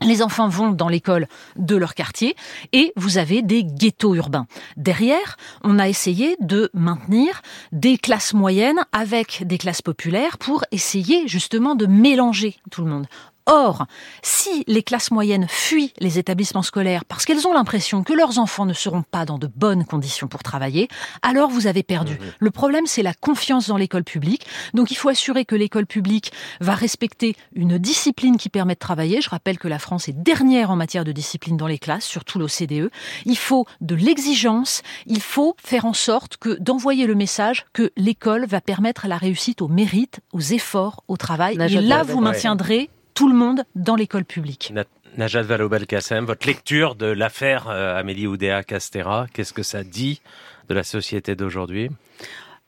les 0.00 0.22
enfants 0.22 0.48
vont 0.48 0.70
dans 0.70 0.88
l'école 0.88 1.28
de 1.56 1.76
leur 1.76 1.94
quartier 1.94 2.34
et 2.72 2.92
vous 2.96 3.18
avez 3.18 3.42
des 3.42 3.62
ghettos 3.64 4.14
urbains. 4.14 4.46
Derrière, 4.76 5.36
on 5.62 5.78
a 5.78 5.88
essayé 5.88 6.36
de 6.40 6.70
maintenir 6.74 7.42
des 7.70 7.98
classes 7.98 8.34
moyennes 8.34 8.80
avec 8.92 9.46
des 9.46 9.58
classes 9.58 9.82
populaires 9.82 10.38
pour 10.38 10.64
essayer 10.72 11.28
justement 11.28 11.74
de 11.74 11.86
mélanger 11.86 12.56
tout 12.70 12.82
le 12.82 12.90
monde. 12.90 13.06
Or, 13.46 13.86
si 14.22 14.64
les 14.66 14.82
classes 14.82 15.10
moyennes 15.10 15.46
fuient 15.48 15.92
les 15.98 16.18
établissements 16.18 16.62
scolaires 16.62 17.04
parce 17.04 17.24
qu'elles 17.24 17.46
ont 17.46 17.52
l'impression 17.52 18.02
que 18.02 18.12
leurs 18.12 18.38
enfants 18.38 18.66
ne 18.66 18.72
seront 18.72 19.02
pas 19.02 19.24
dans 19.24 19.38
de 19.38 19.48
bonnes 19.48 19.84
conditions 19.84 20.28
pour 20.28 20.42
travailler, 20.42 20.88
alors 21.22 21.50
vous 21.50 21.66
avez 21.66 21.82
perdu. 21.82 22.14
Mmh. 22.14 22.24
Le 22.38 22.50
problème, 22.50 22.86
c'est 22.86 23.02
la 23.02 23.14
confiance 23.14 23.68
dans 23.68 23.76
l'école 23.76 24.04
publique. 24.04 24.46
Donc 24.74 24.90
il 24.90 24.94
faut 24.94 25.08
assurer 25.08 25.44
que 25.44 25.56
l'école 25.56 25.86
publique 25.86 26.32
va 26.60 26.74
respecter 26.74 27.36
une 27.54 27.78
discipline 27.78 28.36
qui 28.36 28.48
permet 28.48 28.74
de 28.74 28.78
travailler. 28.78 29.20
Je 29.20 29.30
rappelle 29.30 29.58
que 29.58 29.68
la 29.68 29.78
France 29.78 30.08
est 30.08 30.12
dernière 30.12 30.70
en 30.70 30.76
matière 30.76 31.04
de 31.04 31.12
discipline 31.12 31.56
dans 31.56 31.66
les 31.66 31.78
classes, 31.78 32.04
surtout 32.04 32.38
l'OCDE. 32.38 32.90
Il 33.24 33.38
faut 33.38 33.66
de 33.80 33.94
l'exigence. 33.94 34.82
Il 35.06 35.20
faut 35.20 35.56
faire 35.62 35.84
en 35.84 35.94
sorte 35.94 36.36
que 36.36 36.56
d'envoyer 36.60 37.06
le 37.06 37.14
message 37.14 37.66
que 37.72 37.92
l'école 37.96 38.46
va 38.46 38.60
permettre 38.60 39.08
la 39.08 39.16
réussite 39.16 39.62
au 39.62 39.68
mérite, 39.68 40.20
aux 40.32 40.40
efforts, 40.40 41.02
au 41.08 41.16
travail. 41.16 41.56
Et 41.60 41.80
là, 41.80 42.02
vous 42.02 42.20
maintiendrez 42.20 42.90
tout 43.14 43.28
le 43.28 43.34
monde 43.34 43.64
dans 43.74 43.96
l'école 43.96 44.24
publique. 44.24 44.72
Najat 45.16 45.42
Vallaud-Belkacem, 45.42 46.24
votre 46.24 46.46
lecture 46.46 46.94
de 46.94 47.06
l'affaire 47.06 47.68
euh, 47.68 47.98
Amélie 47.98 48.26
Oudéa 48.26 48.62
Castera, 48.62 49.26
qu'est-ce 49.32 49.52
que 49.52 49.62
ça 49.62 49.84
dit 49.84 50.22
de 50.68 50.74
la 50.74 50.82
société 50.82 51.34
d'aujourd'hui? 51.34 51.90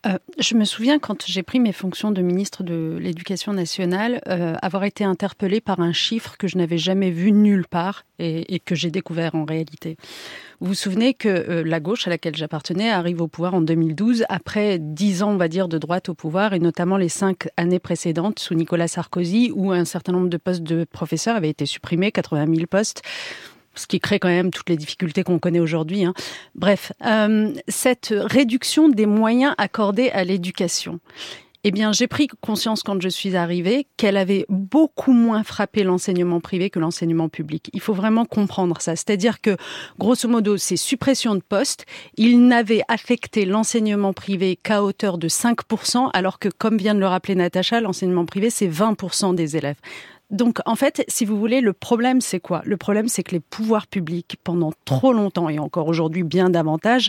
Euh, 0.06 0.18
je 0.38 0.54
me 0.54 0.64
souviens 0.64 0.99
quand 0.99 1.25
j'ai 1.26 1.42
pris 1.42 1.61
mes 1.61 1.73
fonctions 1.73 2.11
de 2.11 2.20
ministre 2.20 2.62
de 2.62 2.99
l'Éducation 3.00 3.52
nationale, 3.52 4.20
euh, 4.28 4.54
avoir 4.61 4.84
été 4.84 5.04
interpellée 5.04 5.61
par 5.61 5.80
un 5.80 5.92
chiffre 5.92 6.37
que 6.37 6.46
je 6.46 6.58
n'avais 6.58 6.78
jamais 6.78 7.11
vu 7.11 7.32
nulle 7.32 7.66
part 7.66 8.04
et, 8.18 8.54
et 8.54 8.61
que 8.61 8.75
j'ai 8.75 8.90
découvert 8.90 9.34
en 9.34 9.44
réalité. 9.44 9.96
Vous 10.61 10.68
vous 10.68 10.75
souvenez 10.75 11.14
que 11.14 11.28
euh, 11.28 11.62
la 11.64 11.80
gauche 11.80 12.06
à 12.06 12.11
laquelle 12.11 12.37
j'appartenais 12.37 12.90
arrive 12.90 13.20
au 13.20 13.28
pouvoir 13.28 13.54
en 13.54 13.61
2012 13.61 14.25
après 14.28 14.78
dix 14.78 15.23
ans, 15.23 15.30
on 15.30 15.37
va 15.37 15.49
dire, 15.49 15.68
de 15.68 15.78
droite 15.78 16.08
au 16.08 16.14
pouvoir 16.14 16.52
et 16.52 16.58
notamment 16.58 16.96
les 16.96 17.08
cinq 17.08 17.49
années 17.56 17.78
précédentes 17.78 18.38
sous 18.38 18.54
Nicolas 18.54 18.88
Sarkozy 18.88 19.52
où 19.54 19.73
un 19.73 19.84
certain 19.84 20.12
nombre 20.12 20.28
de 20.28 20.37
postes 20.37 20.62
de 20.62 20.84
professeurs 20.84 21.37
avaient 21.37 21.50
été 21.50 21.66
supprimés, 21.66 22.12
80 22.12 22.46
000 22.54 22.66
postes 22.66 23.02
ce 23.75 23.87
qui 23.87 24.00
crée 24.00 24.19
quand 24.19 24.28
même 24.28 24.50
toutes 24.50 24.69
les 24.69 24.76
difficultés 24.76 25.23
qu'on 25.23 25.38
connaît 25.38 25.61
aujourd'hui. 25.61 26.04
Hein. 26.04 26.14
Bref, 26.54 26.93
euh, 27.04 27.52
cette 27.69 28.14
réduction 28.16 28.88
des 28.88 29.07
moyens 29.07 29.54
accordés 29.59 30.11
à 30.11 30.25
l'éducation. 30.25 31.00
Eh 31.66 31.71
bien, 31.71 31.93
j'ai 31.93 32.07
pris 32.07 32.28
conscience 32.43 32.83
quand 32.83 33.00
je 33.00 33.09
suis 33.09 33.37
arrivée 33.37 33.87
qu'elle 33.97 34.19
avait 34.19 34.45
beaucoup 34.50 35.12
moins 35.12 35.43
frappé 35.43 35.83
l'enseignement 35.83 36.38
privé 36.38 36.69
que 36.69 36.78
l'enseignement 36.78 37.31
public. 37.31 37.71
Il 37.73 37.81
faut 37.81 37.95
vraiment 37.95 38.26
comprendre 38.26 38.83
ça. 38.83 38.97
C'est-à-dire 38.97 39.40
que, 39.40 39.57
grosso 39.99 40.28
modo, 40.28 40.59
ces 40.59 40.76
suppressions 40.76 41.35
de 41.35 41.40
postes, 41.40 41.87
ils 42.19 42.47
n'avaient 42.47 42.83
affecté 42.88 43.47
l'enseignement 43.47 44.12
privé 44.12 44.57
qu'à 44.62 44.85
hauteur 44.85 45.16
de 45.16 45.26
5%, 45.26 46.11
alors 46.12 46.38
que, 46.38 46.50
comme 46.50 46.76
vient 46.76 46.95
de 46.95 47.00
le 47.00 47.07
rappeler 47.07 47.35
Natacha, 47.35 47.81
l'enseignement 47.81 48.26
privé, 48.26 48.50
c'est 48.50 48.69
20% 48.69 49.35
des 49.35 49.57
élèves. 49.57 49.78
Donc 50.31 50.59
en 50.66 50.75
fait, 50.75 51.04
si 51.09 51.25
vous 51.25 51.38
voulez, 51.38 51.61
le 51.61 51.73
problème 51.73 52.21
c'est 52.21 52.40
quoi? 52.40 52.62
Le 52.64 52.76
problème 52.76 53.09
c'est 53.09 53.23
que 53.23 53.33
les 53.33 53.40
pouvoirs 53.40 53.87
publics, 53.87 54.37
pendant 54.43 54.73
trop 54.85 55.12
longtemps 55.12 55.49
et 55.49 55.59
encore 55.59 55.87
aujourd'hui 55.87 56.23
bien 56.23 56.50
davantage, 56.50 57.09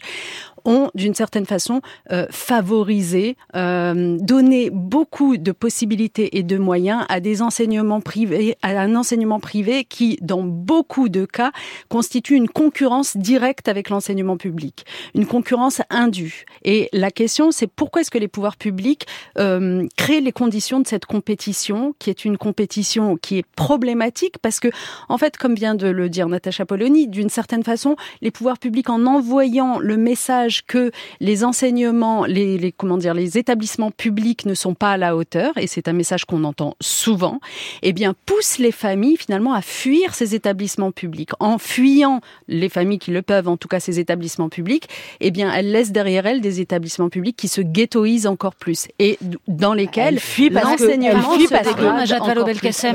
ont 0.65 0.89
d'une 0.95 1.15
certaine 1.15 1.45
façon 1.45 1.81
euh, 2.11 2.25
favorisé, 2.29 3.37
euh, 3.55 4.17
donné 4.19 4.69
beaucoup 4.71 5.37
de 5.37 5.51
possibilités 5.51 6.37
et 6.37 6.43
de 6.43 6.57
moyens 6.57 7.05
à 7.09 7.19
des 7.19 7.41
enseignements 7.41 8.01
privés, 8.01 8.57
à 8.61 8.69
un 8.69 8.95
enseignement 8.95 9.39
privé 9.39 9.85
qui, 9.85 10.17
dans 10.21 10.43
beaucoup 10.43 11.09
de 11.09 11.25
cas, 11.25 11.51
constitue 11.89 12.35
une 12.35 12.49
concurrence 12.49 13.15
directe 13.17 13.67
avec 13.67 13.89
l'enseignement 13.89 14.37
public, 14.37 14.85
une 15.13 15.25
concurrence 15.25 15.81
indue. 15.89 16.45
Et 16.63 16.89
la 16.93 17.11
question, 17.11 17.51
c'est 17.51 17.67
pourquoi 17.67 18.01
est-ce 18.01 18.11
que 18.11 18.17
les 18.17 18.27
pouvoirs 18.27 18.57
publics 18.57 19.05
euh, 19.37 19.87
créent 19.97 20.21
les 20.21 20.31
conditions 20.31 20.79
de 20.79 20.87
cette 20.87 21.05
compétition, 21.05 21.93
qui 21.99 22.09
est 22.09 22.25
une 22.25 22.37
compétition 22.37 23.17
qui 23.17 23.37
est 23.37 23.45
problématique, 23.55 24.37
parce 24.41 24.59
que, 24.59 24.69
en 25.09 25.17
fait, 25.17 25.37
comme 25.37 25.55
vient 25.55 25.75
de 25.75 25.87
le 25.87 26.09
dire 26.09 26.27
Natacha 26.27 26.65
Polony, 26.65 27.07
d'une 27.07 27.29
certaine 27.29 27.63
façon, 27.63 27.95
les 28.21 28.31
pouvoirs 28.31 28.57
publics, 28.57 28.89
en 28.89 29.05
envoyant 29.05 29.79
le 29.79 29.97
message 29.97 30.54
que 30.63 30.91
les 31.19 31.43
enseignements, 31.43 32.25
les, 32.25 32.73
comment 32.75 32.97
dire, 32.97 33.13
les 33.13 33.37
établissements 33.37 33.91
publics 33.91 34.45
ne 34.45 34.53
sont 34.53 34.73
pas 34.73 34.91
à 34.91 34.97
la 34.97 35.15
hauteur, 35.15 35.53
et 35.57 35.67
c'est 35.67 35.87
un 35.87 35.93
message 35.93 36.25
qu'on 36.25 36.43
entend 36.43 36.75
souvent, 36.81 37.39
eh 37.81 37.93
bien, 37.93 38.13
pousse 38.25 38.57
les 38.57 38.71
familles 38.71 39.17
finalement 39.17 39.53
à 39.53 39.61
fuir 39.61 40.13
ces 40.13 40.35
établissements 40.35 40.91
publics. 40.91 41.31
En 41.39 41.57
fuyant 41.57 42.21
les 42.47 42.69
familles 42.69 42.99
qui 42.99 43.11
le 43.11 43.21
peuvent, 43.21 43.47
en 43.47 43.57
tout 43.57 43.67
cas 43.67 43.79
ces 43.79 43.99
établissements 43.99 44.49
publics, 44.49 44.87
eh 45.19 45.31
bien, 45.31 45.53
elles 45.53 45.71
laissent 45.71 45.91
derrière 45.91 46.25
elles 46.25 46.41
des 46.41 46.61
établissements 46.61 47.09
publics 47.09 47.35
qui 47.35 47.47
se 47.47 47.61
ghettoisent 47.61 48.27
encore 48.27 48.55
plus 48.55 48.87
et 48.99 49.17
dans 49.47 49.73
lesquels 49.73 50.15
l'enseignement 50.15 51.33
se 51.33 51.63
dégrade 51.63 52.07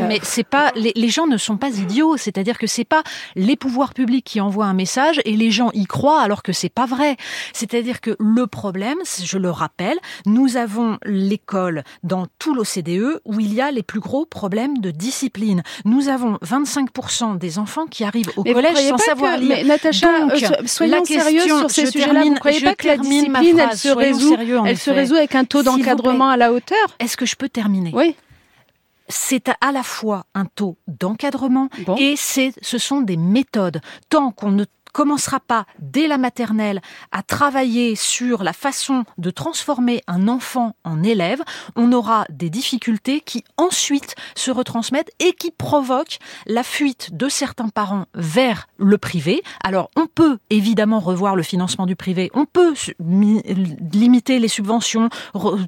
Mais 0.07 0.19
c'est 0.23 0.47
pas 0.47 0.73
les, 0.75 0.93
les 0.95 1.09
gens 1.09 1.27
ne 1.27 1.37
sont 1.37 1.57
pas 1.57 1.71
idiots, 1.71 2.17
c'est-à-dire 2.17 2.59
que 2.59 2.67
c'est 2.67 2.85
pas 2.85 3.03
les 3.37 3.57
pouvoirs 3.57 3.95
publics 3.95 4.25
qui 4.25 4.41
envoient 4.41 4.67
un 4.67 4.75
message 4.75 5.21
et 5.25 5.37
les 5.37 5.51
gens 5.51 5.71
y 5.73 5.87
croient 5.87 6.21
alors 6.21 6.43
que 6.43 6.53
c'est 6.53 6.69
pas 6.69 6.87
vrai. 6.87 7.17
C'est-à-dire 7.53 8.01
que 8.01 8.17
le 8.19 8.47
problème, 8.47 8.99
je 9.23 9.39
le 9.39 9.51
rappelle, 9.51 9.99
nous 10.27 10.57
avons 10.57 10.99
l'école 11.05 11.85
dans 12.03 12.27
tout 12.39 12.55
l'OCDE 12.55 13.21
où 13.25 13.41
il 13.41 13.55
y 13.55 13.61
a 13.61 13.71
les 13.71 13.83
plus 13.83 14.01
gros 14.01 14.27
problèmes 14.27 14.79
de 14.79 14.91
discipline. 14.91 15.63
Nous 15.85 16.09
avons 16.09 16.37
25% 16.37 17.39
des 17.39 17.59
enfants 17.59 17.87
qui 17.87 18.05
arrivent 18.05 18.31
au 18.37 18.45
collège 18.45 18.89
sans 18.89 18.99
savoir 18.99 19.37
lire. 19.37 19.57
Mais 19.57 19.65
Natacha, 19.65 20.21
Donc, 20.21 20.43
euh, 20.43 20.67
soyons 20.67 21.05
sérieux 21.05 21.43
sur 21.43 21.71
ces 21.71 21.87
sujets-là. 21.87 22.23
Vous 22.23 22.31
ne 22.31 22.39
croyez 22.39 22.61
pas 22.61 22.75
que 22.75 22.87
la 22.87 22.97
discipline, 22.97 23.59
elle 23.59 23.77
se 23.77 23.89
résout, 23.89 24.37
elle 24.67 24.79
se 24.79 24.91
résout 24.91 25.17
avec 25.17 25.35
un 25.35 25.45
taux 25.45 25.63
d'encadrement 25.63 26.29
à 26.29 26.37
la 26.37 26.53
hauteur? 26.53 26.97
Est-ce 26.99 27.17
que 27.17 27.27
je 27.27 27.37
peux 27.37 27.49
terminer? 27.49 27.93
Oui 27.95 28.15
c'est 29.11 29.51
à 29.61 29.73
la 29.73 29.83
fois 29.83 30.25
un 30.35 30.47
taux 30.47 30.79
d'encadrement 30.87 31.69
et 31.99 32.15
c'est, 32.17 32.53
ce 32.63 32.79
sont 32.79 33.01
des 33.01 33.17
méthodes. 33.17 33.81
Tant 34.09 34.31
qu'on 34.31 34.53
ne 34.53 34.65
commencera 34.93 35.41
pas 35.41 35.67
dès 35.79 36.09
la 36.09 36.19
maternelle 36.19 36.81
à 37.13 37.23
travailler 37.23 37.97
sur 37.97 38.43
la 38.43 38.53
façon 38.53 39.05
de 39.19 39.31
transformer 39.31 40.03
un 40.07 40.29
enfant 40.29 40.75
en 40.85 41.03
élève, 41.03 41.43
on 41.77 41.93
aura 41.93 42.27
des 42.31 42.51
difficultés 42.51 43.21
qui 43.21 43.45
ensuite 43.57 44.15
se 44.35 44.51
retransmettent 44.51 45.11
et 45.19 45.33
qui 45.33 45.51
provoquent 45.51 46.19
la 46.47 46.63
fuite 46.63 47.11
de 47.13 47.29
certains 47.29 47.69
parents 47.69 48.07
vers 48.15 48.69
le 48.79 48.99
privé. 48.99 49.43
Alors 49.63 49.91
on 49.97 50.07
peut 50.07 50.39
évidemment 50.51 51.01
revoir 51.01 51.37
le 51.37 51.43
financement 51.43 51.87
du 51.87 51.97
privé, 51.97 52.31
on 52.35 52.47
peut 52.47 52.75
limiter 53.01 54.39
les 54.39 54.49
subventions, 54.49 55.09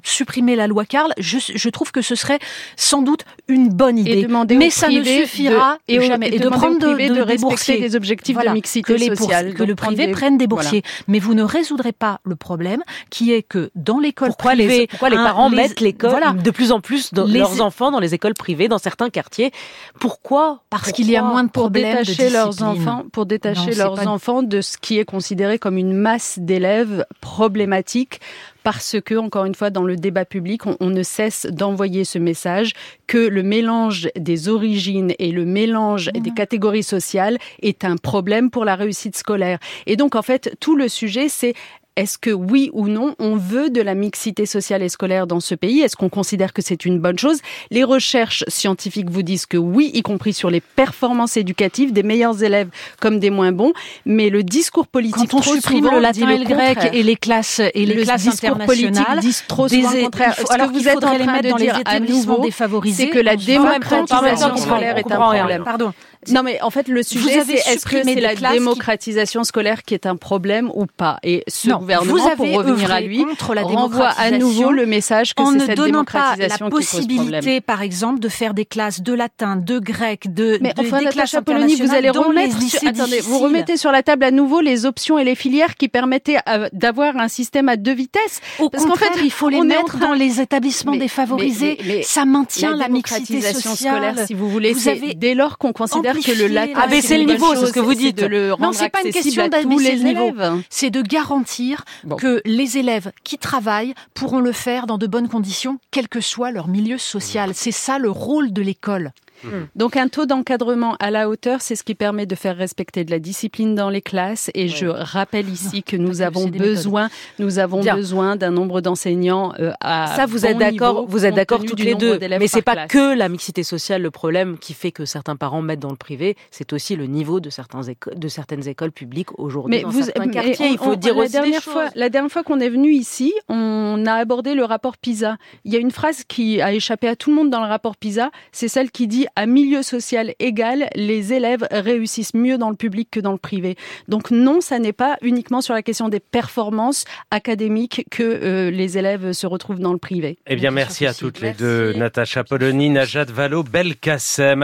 supprimer 0.03 0.55
la 0.55 0.67
loi 0.67 0.85
Carl. 0.85 1.13
Je, 1.17 1.69
trouve 1.69 1.91
que 1.91 2.01
ce 2.01 2.15
serait 2.15 2.39
sans 2.75 3.01
doute 3.01 3.25
une 3.47 3.69
bonne 3.69 3.97
idée, 3.97 4.27
mais 4.57 4.69
ça 4.69 4.89
ne 4.89 5.03
suffira 5.03 5.77
et 5.87 6.01
jamais. 6.01 6.29
Et, 6.33 6.39
de 6.39 6.49
prendre 6.49 6.79
de, 6.79 6.87
de, 6.87 7.15
de, 7.15 7.21
respecter 7.21 7.79
des 7.79 7.95
objectifs 7.95 8.37
de 8.37 8.49
mixité 8.49 8.93
que 8.93 9.12
le 9.13 9.75
privé 9.75 10.11
prenne 10.11 10.37
des 10.37 10.47
boursiers. 10.47 10.83
Mais 11.07 11.19
vous 11.19 11.33
ne 11.33 11.43
résoudrez 11.43 11.91
pas 11.91 12.19
le 12.23 12.35
problème 12.35 12.83
qui 13.09 13.31
est 13.31 13.43
que 13.43 13.71
dans 13.75 13.99
l'école 13.99 14.33
privée... 14.37 14.79
Les, 14.79 14.87
pourquoi 14.87 15.09
les 15.09 15.15
parents 15.15 15.49
mettent 15.49 15.79
l'école 15.79 16.41
de 16.41 16.51
plus 16.51 16.71
en 16.71 16.79
plus 16.79 17.13
de 17.13 17.21
leurs 17.21 17.61
enfants 17.61 17.91
dans 17.91 17.99
les 17.99 18.13
écoles 18.13 18.33
privées 18.33 18.67
dans 18.67 18.77
certains 18.77 19.09
quartiers? 19.09 19.51
Pourquoi? 19.99 20.61
Parce 20.69 20.91
qu'il 20.91 21.09
y 21.09 21.15
a 21.15 21.23
moins 21.23 21.43
de 21.43 21.49
problèmes 21.49 21.95
pour 21.95 22.05
détacher 22.05 22.29
leurs 22.29 22.63
enfants, 22.63 23.03
pour 23.11 23.25
détacher 23.25 23.73
leurs 23.75 24.07
enfants 24.07 24.43
de 24.43 24.61
ce 24.61 24.77
qui 24.77 24.99
est 24.99 25.05
considéré 25.05 25.59
comme 25.59 25.77
une 25.77 25.93
masse 25.93 26.39
d'élèves 26.39 27.05
problématiques 27.21 28.19
parce 28.63 28.95
que, 29.03 29.15
encore 29.15 29.45
une 29.45 29.55
fois, 29.55 29.69
dans 29.69 29.83
le 29.83 29.95
débat 29.95 30.25
public, 30.25 30.61
on, 30.65 30.89
ne 30.89 31.03
cesse 31.03 31.45
d'envoyer 31.45 32.05
ce 32.05 32.19
message 32.19 32.73
que 33.07 33.17
le 33.17 33.43
mélange 33.43 34.09
des 34.15 34.47
origines 34.47 35.13
et 35.19 35.31
le 35.31 35.45
mélange 35.45 36.11
des 36.13 36.29
mhm. 36.29 36.35
catégories 36.35 36.83
sociales 36.83 37.37
est 37.61 37.83
un 37.83 37.97
problème 37.97 38.49
pour 38.49 38.65
la 38.65 38.75
réussite 38.75 39.17
scolaire. 39.17 39.59
Et 39.85 39.95
donc, 39.95 40.15
en 40.15 40.21
fait, 40.21 40.55
tout 40.59 40.75
le 40.75 40.87
sujet, 40.87 41.29
c'est 41.29 41.53
est-ce 41.95 42.17
que 42.17 42.31
oui 42.31 42.69
ou 42.73 42.87
non, 42.87 43.15
on 43.19 43.35
veut 43.35 43.69
de 43.69 43.81
la 43.81 43.93
mixité 43.93 44.45
sociale 44.45 44.81
et 44.81 44.89
scolaire 44.89 45.27
dans 45.27 45.39
ce 45.39 45.53
pays? 45.53 45.81
Est-ce 45.81 45.95
qu'on 45.95 46.09
considère 46.09 46.51
que 46.53 46.61
c'est 46.61 46.85
une 46.85 46.99
bonne 46.99 47.19
chose? 47.19 47.39
Les 47.69 47.83
recherches 47.83 48.43
scientifiques 48.47 49.09
vous 49.09 49.21
disent 49.21 49.45
que 49.45 49.57
oui, 49.57 49.91
y 49.93 50.01
compris 50.01 50.33
sur 50.33 50.49
les 50.49 50.61
performances 50.61 51.37
éducatives 51.37 51.93
des 51.93 52.03
meilleurs 52.03 52.43
élèves 52.43 52.69
comme 52.99 53.19
des 53.19 53.29
moins 53.29 53.51
bons. 53.51 53.73
Mais 54.05 54.29
le 54.29 54.43
discours 54.43 54.87
politique 54.87 55.29
Quand 55.29 55.37
on 55.37 55.41
trop 55.41 55.55
supprime 55.55 55.89
le 55.91 55.99
latin 55.99 56.29
et 56.29 56.37
le 56.37 56.45
grec 56.45 56.77
et 56.93 57.03
les 57.03 57.15
classes 57.15 57.59
et 57.59 57.85
les 57.85 57.93
le 57.93 58.03
classes 58.03 58.23
discours 58.23 58.57
politique 58.57 59.19
disent 59.21 59.43
trop 59.47 59.67
souvent 59.67 59.91
le 59.91 60.03
contraire. 60.03 60.35
Ce 60.35 60.43
que 60.43 60.71
vous 60.71 60.87
êtes 60.87 60.97
en 60.97 60.99
train 60.99 61.41
de 61.41 61.57
dire 61.57 61.79
à 61.85 61.99
nouveau, 61.99 62.47
c'est 62.91 63.09
que 63.09 63.19
la 63.19 63.35
démocratisation 63.35 64.57
scolaire 64.57 64.97
est 64.97 65.11
un 65.11 65.19
problème. 65.19 65.63
Pardon. 65.63 65.93
Non, 66.31 66.43
mais 66.43 66.61
en 66.61 66.69
fait, 66.69 66.87
le 66.87 67.03
sujet, 67.03 67.43
c'est 67.43 67.73
est-ce 67.73 67.85
que 67.85 68.03
c'est 68.03 68.15
la 68.15 68.35
démocratisation 68.35 69.43
scolaire 69.43 69.83
qui 69.83 69.93
est 69.93 70.05
un 70.05 70.15
problème 70.15 70.71
ou 70.73 70.85
pas? 70.85 71.19
Et 71.23 71.43
ce 71.47 71.69
gouvernement, 71.71 72.13
vous 72.13 72.25
avez 72.25 72.35
pour 72.35 72.47
revenir 72.47 72.91
à 72.91 73.01
lui, 73.01 73.25
la 73.53 73.61
renvoie 73.63 74.09
à 74.09 74.31
nouveau 74.31 74.71
le 74.71 74.85
message 74.85 75.33
que 75.33 75.43
c'est 75.53 75.65
cette 75.65 75.79
démocratisation 75.79 76.69
pas 76.69 76.75
la 76.75 76.77
possibilité, 76.77 77.61
par 77.61 77.81
exemple, 77.81 78.19
de 78.19 78.29
faire 78.29 78.53
des 78.53 78.65
classes 78.65 79.01
de 79.01 79.13
latin, 79.13 79.55
de 79.55 79.79
grec, 79.79 80.33
de, 80.33 80.57
mais 80.61 80.73
de 80.73 80.81
enfin, 80.81 80.99
des 80.99 81.05
classes 81.07 81.35
Polony, 81.43 81.75
vous 81.75 81.93
allez 81.93 82.09
remettre 82.09 82.61
sur, 82.61 82.87
attendez, 82.87 83.19
vous 83.21 83.39
remettez 83.39 83.77
sur 83.77 83.91
la 83.91 84.03
table 84.03 84.23
à 84.23 84.31
nouveau 84.31 84.61
les 84.61 84.85
options 84.85 85.17
et 85.17 85.23
les 85.23 85.35
filières 85.35 85.75
qui 85.75 85.87
permettaient 85.87 86.37
euh, 86.47 86.69
d'avoir 86.73 87.17
un 87.17 87.27
système 87.27 87.69
à 87.69 87.75
deux 87.75 87.93
vitesses. 87.93 88.41
Au 88.59 88.69
Parce 88.69 88.85
qu'en 88.85 88.95
fait, 88.95 89.11
il 89.23 89.31
faut 89.31 89.49
les 89.49 89.61
mettre 89.61 89.97
dans 89.97 90.13
les 90.13 90.41
établissements 90.41 90.95
défavorisés. 90.95 92.03
ça 92.03 92.25
maintient 92.25 92.75
la, 92.75 92.89
mixité 92.89 93.41
sociale. 93.41 93.95
scolaire, 93.95 94.27
si 94.27 94.33
vous 94.33 94.49
voulez. 94.49 94.73
Vous 94.73 94.87
avez 94.87 95.13
dès 95.13 95.33
lors 95.33 95.57
qu'on 95.57 95.73
considère 95.73 96.12
que 96.21 96.31
le 96.31 96.47
latin 96.47 96.79
abaisser 96.79 97.17
le 97.17 97.25
niveau, 97.25 97.55
c'est 97.55 97.67
ce 97.67 97.73
que 97.73 97.79
vous 97.79 97.93
dites. 97.93 98.17
De 98.17 98.25
le 98.25 98.53
rendre 98.53 98.65
non, 98.65 98.73
c'est 98.73 98.89
pas 98.89 99.01
une 99.03 99.11
question 99.11 99.47
d'abaisser 99.47 99.95
le 99.95 100.03
niveau. 100.03 100.33
C'est 100.69 100.89
de 100.89 101.01
garantir 101.01 101.85
que 102.17 102.41
les 102.45 102.77
élèves 102.77 103.11
qui 103.23 103.37
travaillent 103.37 103.93
pourront 104.13 104.39
le 104.39 104.51
faire 104.51 104.87
dans 104.87 104.97
de 104.97 105.07
bonnes 105.07 105.29
conditions, 105.29 105.79
quel 105.91 106.07
que 106.07 106.21
soit 106.21 106.51
leur 106.51 106.67
milieu 106.67 106.97
social. 106.97 107.51
C'est 107.53 107.71
ça 107.71 107.97
le 107.99 108.09
rôle 108.09 108.53
de 108.53 108.61
l'école. 108.61 109.11
Hmm. 109.43 109.65
Donc 109.75 109.97
un 109.97 110.07
taux 110.07 110.25
d'encadrement 110.25 110.95
à 110.99 111.11
la 111.11 111.29
hauteur, 111.29 111.61
c'est 111.61 111.75
ce 111.75 111.83
qui 111.83 111.95
permet 111.95 112.25
de 112.25 112.35
faire 112.35 112.55
respecter 112.57 113.03
de 113.03 113.11
la 113.11 113.19
discipline 113.19 113.75
dans 113.75 113.89
les 113.89 114.01
classes. 114.01 114.49
Et 114.53 114.67
je 114.67 114.87
rappelle 114.87 115.49
ici 115.49 115.83
que 115.83 115.95
nous 115.97 116.21
avons 116.21 116.47
besoin, 116.47 117.09
nous 117.39 117.59
avons 117.59 117.81
besoin 117.81 118.35
d'un 118.35 118.51
nombre 118.51 118.81
d'enseignants 118.81 119.53
euh, 119.59 119.71
à 119.81 120.13
ça. 120.15 120.25
Vous 120.25 120.45
êtes 120.45 120.57
d'accord 120.57 121.05
Vous 121.07 121.25
êtes 121.25 121.35
d'accord 121.35 121.63
toutes 121.63 121.79
les 121.79 121.95
deux. 121.95 122.19
Mais 122.19 122.47
c'est 122.47 122.61
pas 122.61 122.87
que 122.87 123.15
la 123.15 123.29
mixité 123.29 123.63
sociale 123.63 124.01
le 124.01 124.11
problème 124.11 124.57
qui 124.57 124.73
fait 124.73 124.91
que 124.91 125.05
certains 125.05 125.35
parents 125.35 125.61
mettent 125.61 125.79
dans 125.79 125.91
le 125.91 125.95
privé. 125.97 126.35
C'est 126.51 126.73
aussi 126.73 126.95
le 126.95 127.05
niveau 127.05 127.39
de 127.39 127.49
certains 127.49 127.81
de 128.15 128.27
certaines 128.27 128.67
écoles 128.67 128.91
publiques 128.91 129.39
aujourd'hui 129.39 129.81
dans 129.81 129.89
vous, 129.89 130.03
certains 130.03 130.27
quartiers. 130.27 130.67
il 130.69 130.77
faut 130.77 130.95
dire 130.95 131.15
la 131.15 131.23
aussi 131.23 131.31
dernière 131.31 131.63
fois, 131.63 131.89
La 131.95 132.09
dernière 132.09 132.31
fois 132.31 132.43
qu'on 132.43 132.59
est 132.59 132.69
venu 132.69 132.91
ici, 132.91 133.33
on 133.49 134.05
a 134.05 134.13
abordé 134.13 134.53
le 134.53 134.63
rapport 134.63 134.97
PISA. 134.97 135.37
Il 135.65 135.73
y 135.73 135.75
a 135.75 135.79
une 135.79 135.91
phrase 135.91 136.23
qui 136.23 136.61
a 136.61 136.73
échappé 136.73 137.07
à 137.07 137.15
tout 137.15 137.29
le 137.29 137.35
monde 137.35 137.49
dans 137.49 137.61
le 137.61 137.67
rapport 137.67 137.95
PISA. 137.97 138.31
C'est 138.51 138.67
celle 138.67 138.91
qui 138.91 139.07
dit 139.07 139.25
à 139.35 139.45
milieu 139.45 139.81
social 139.81 140.33
égal, 140.39 140.89
les 140.95 141.33
élèves 141.33 141.67
réussissent 141.71 142.33
mieux 142.33 142.57
dans 142.57 142.69
le 142.69 142.75
public 142.75 143.09
que 143.11 143.19
dans 143.19 143.31
le 143.31 143.37
privé. 143.37 143.75
Donc 144.07 144.31
non, 144.31 144.61
ça 144.61 144.79
n'est 144.79 144.93
pas 144.93 145.17
uniquement 145.21 145.61
sur 145.61 145.73
la 145.73 145.81
question 145.81 146.09
des 146.09 146.19
performances 146.19 147.05
académiques 147.31 148.05
que 148.11 148.23
euh, 148.23 148.71
les 148.71 148.97
élèves 148.97 149.31
se 149.31 149.47
retrouvent 149.47 149.79
dans 149.79 149.93
le 149.93 149.97
privé. 149.97 150.37
Eh 150.47 150.55
bien, 150.55 150.71
merci 150.71 151.05
à 151.05 151.13
toutes 151.13 151.41
les 151.41 151.53
deux, 151.53 151.93
Natacha 151.93 152.43
Polony, 152.43 152.89
Najat 152.89 153.25
Valo, 153.25 153.63
Belkacem. 153.63 154.61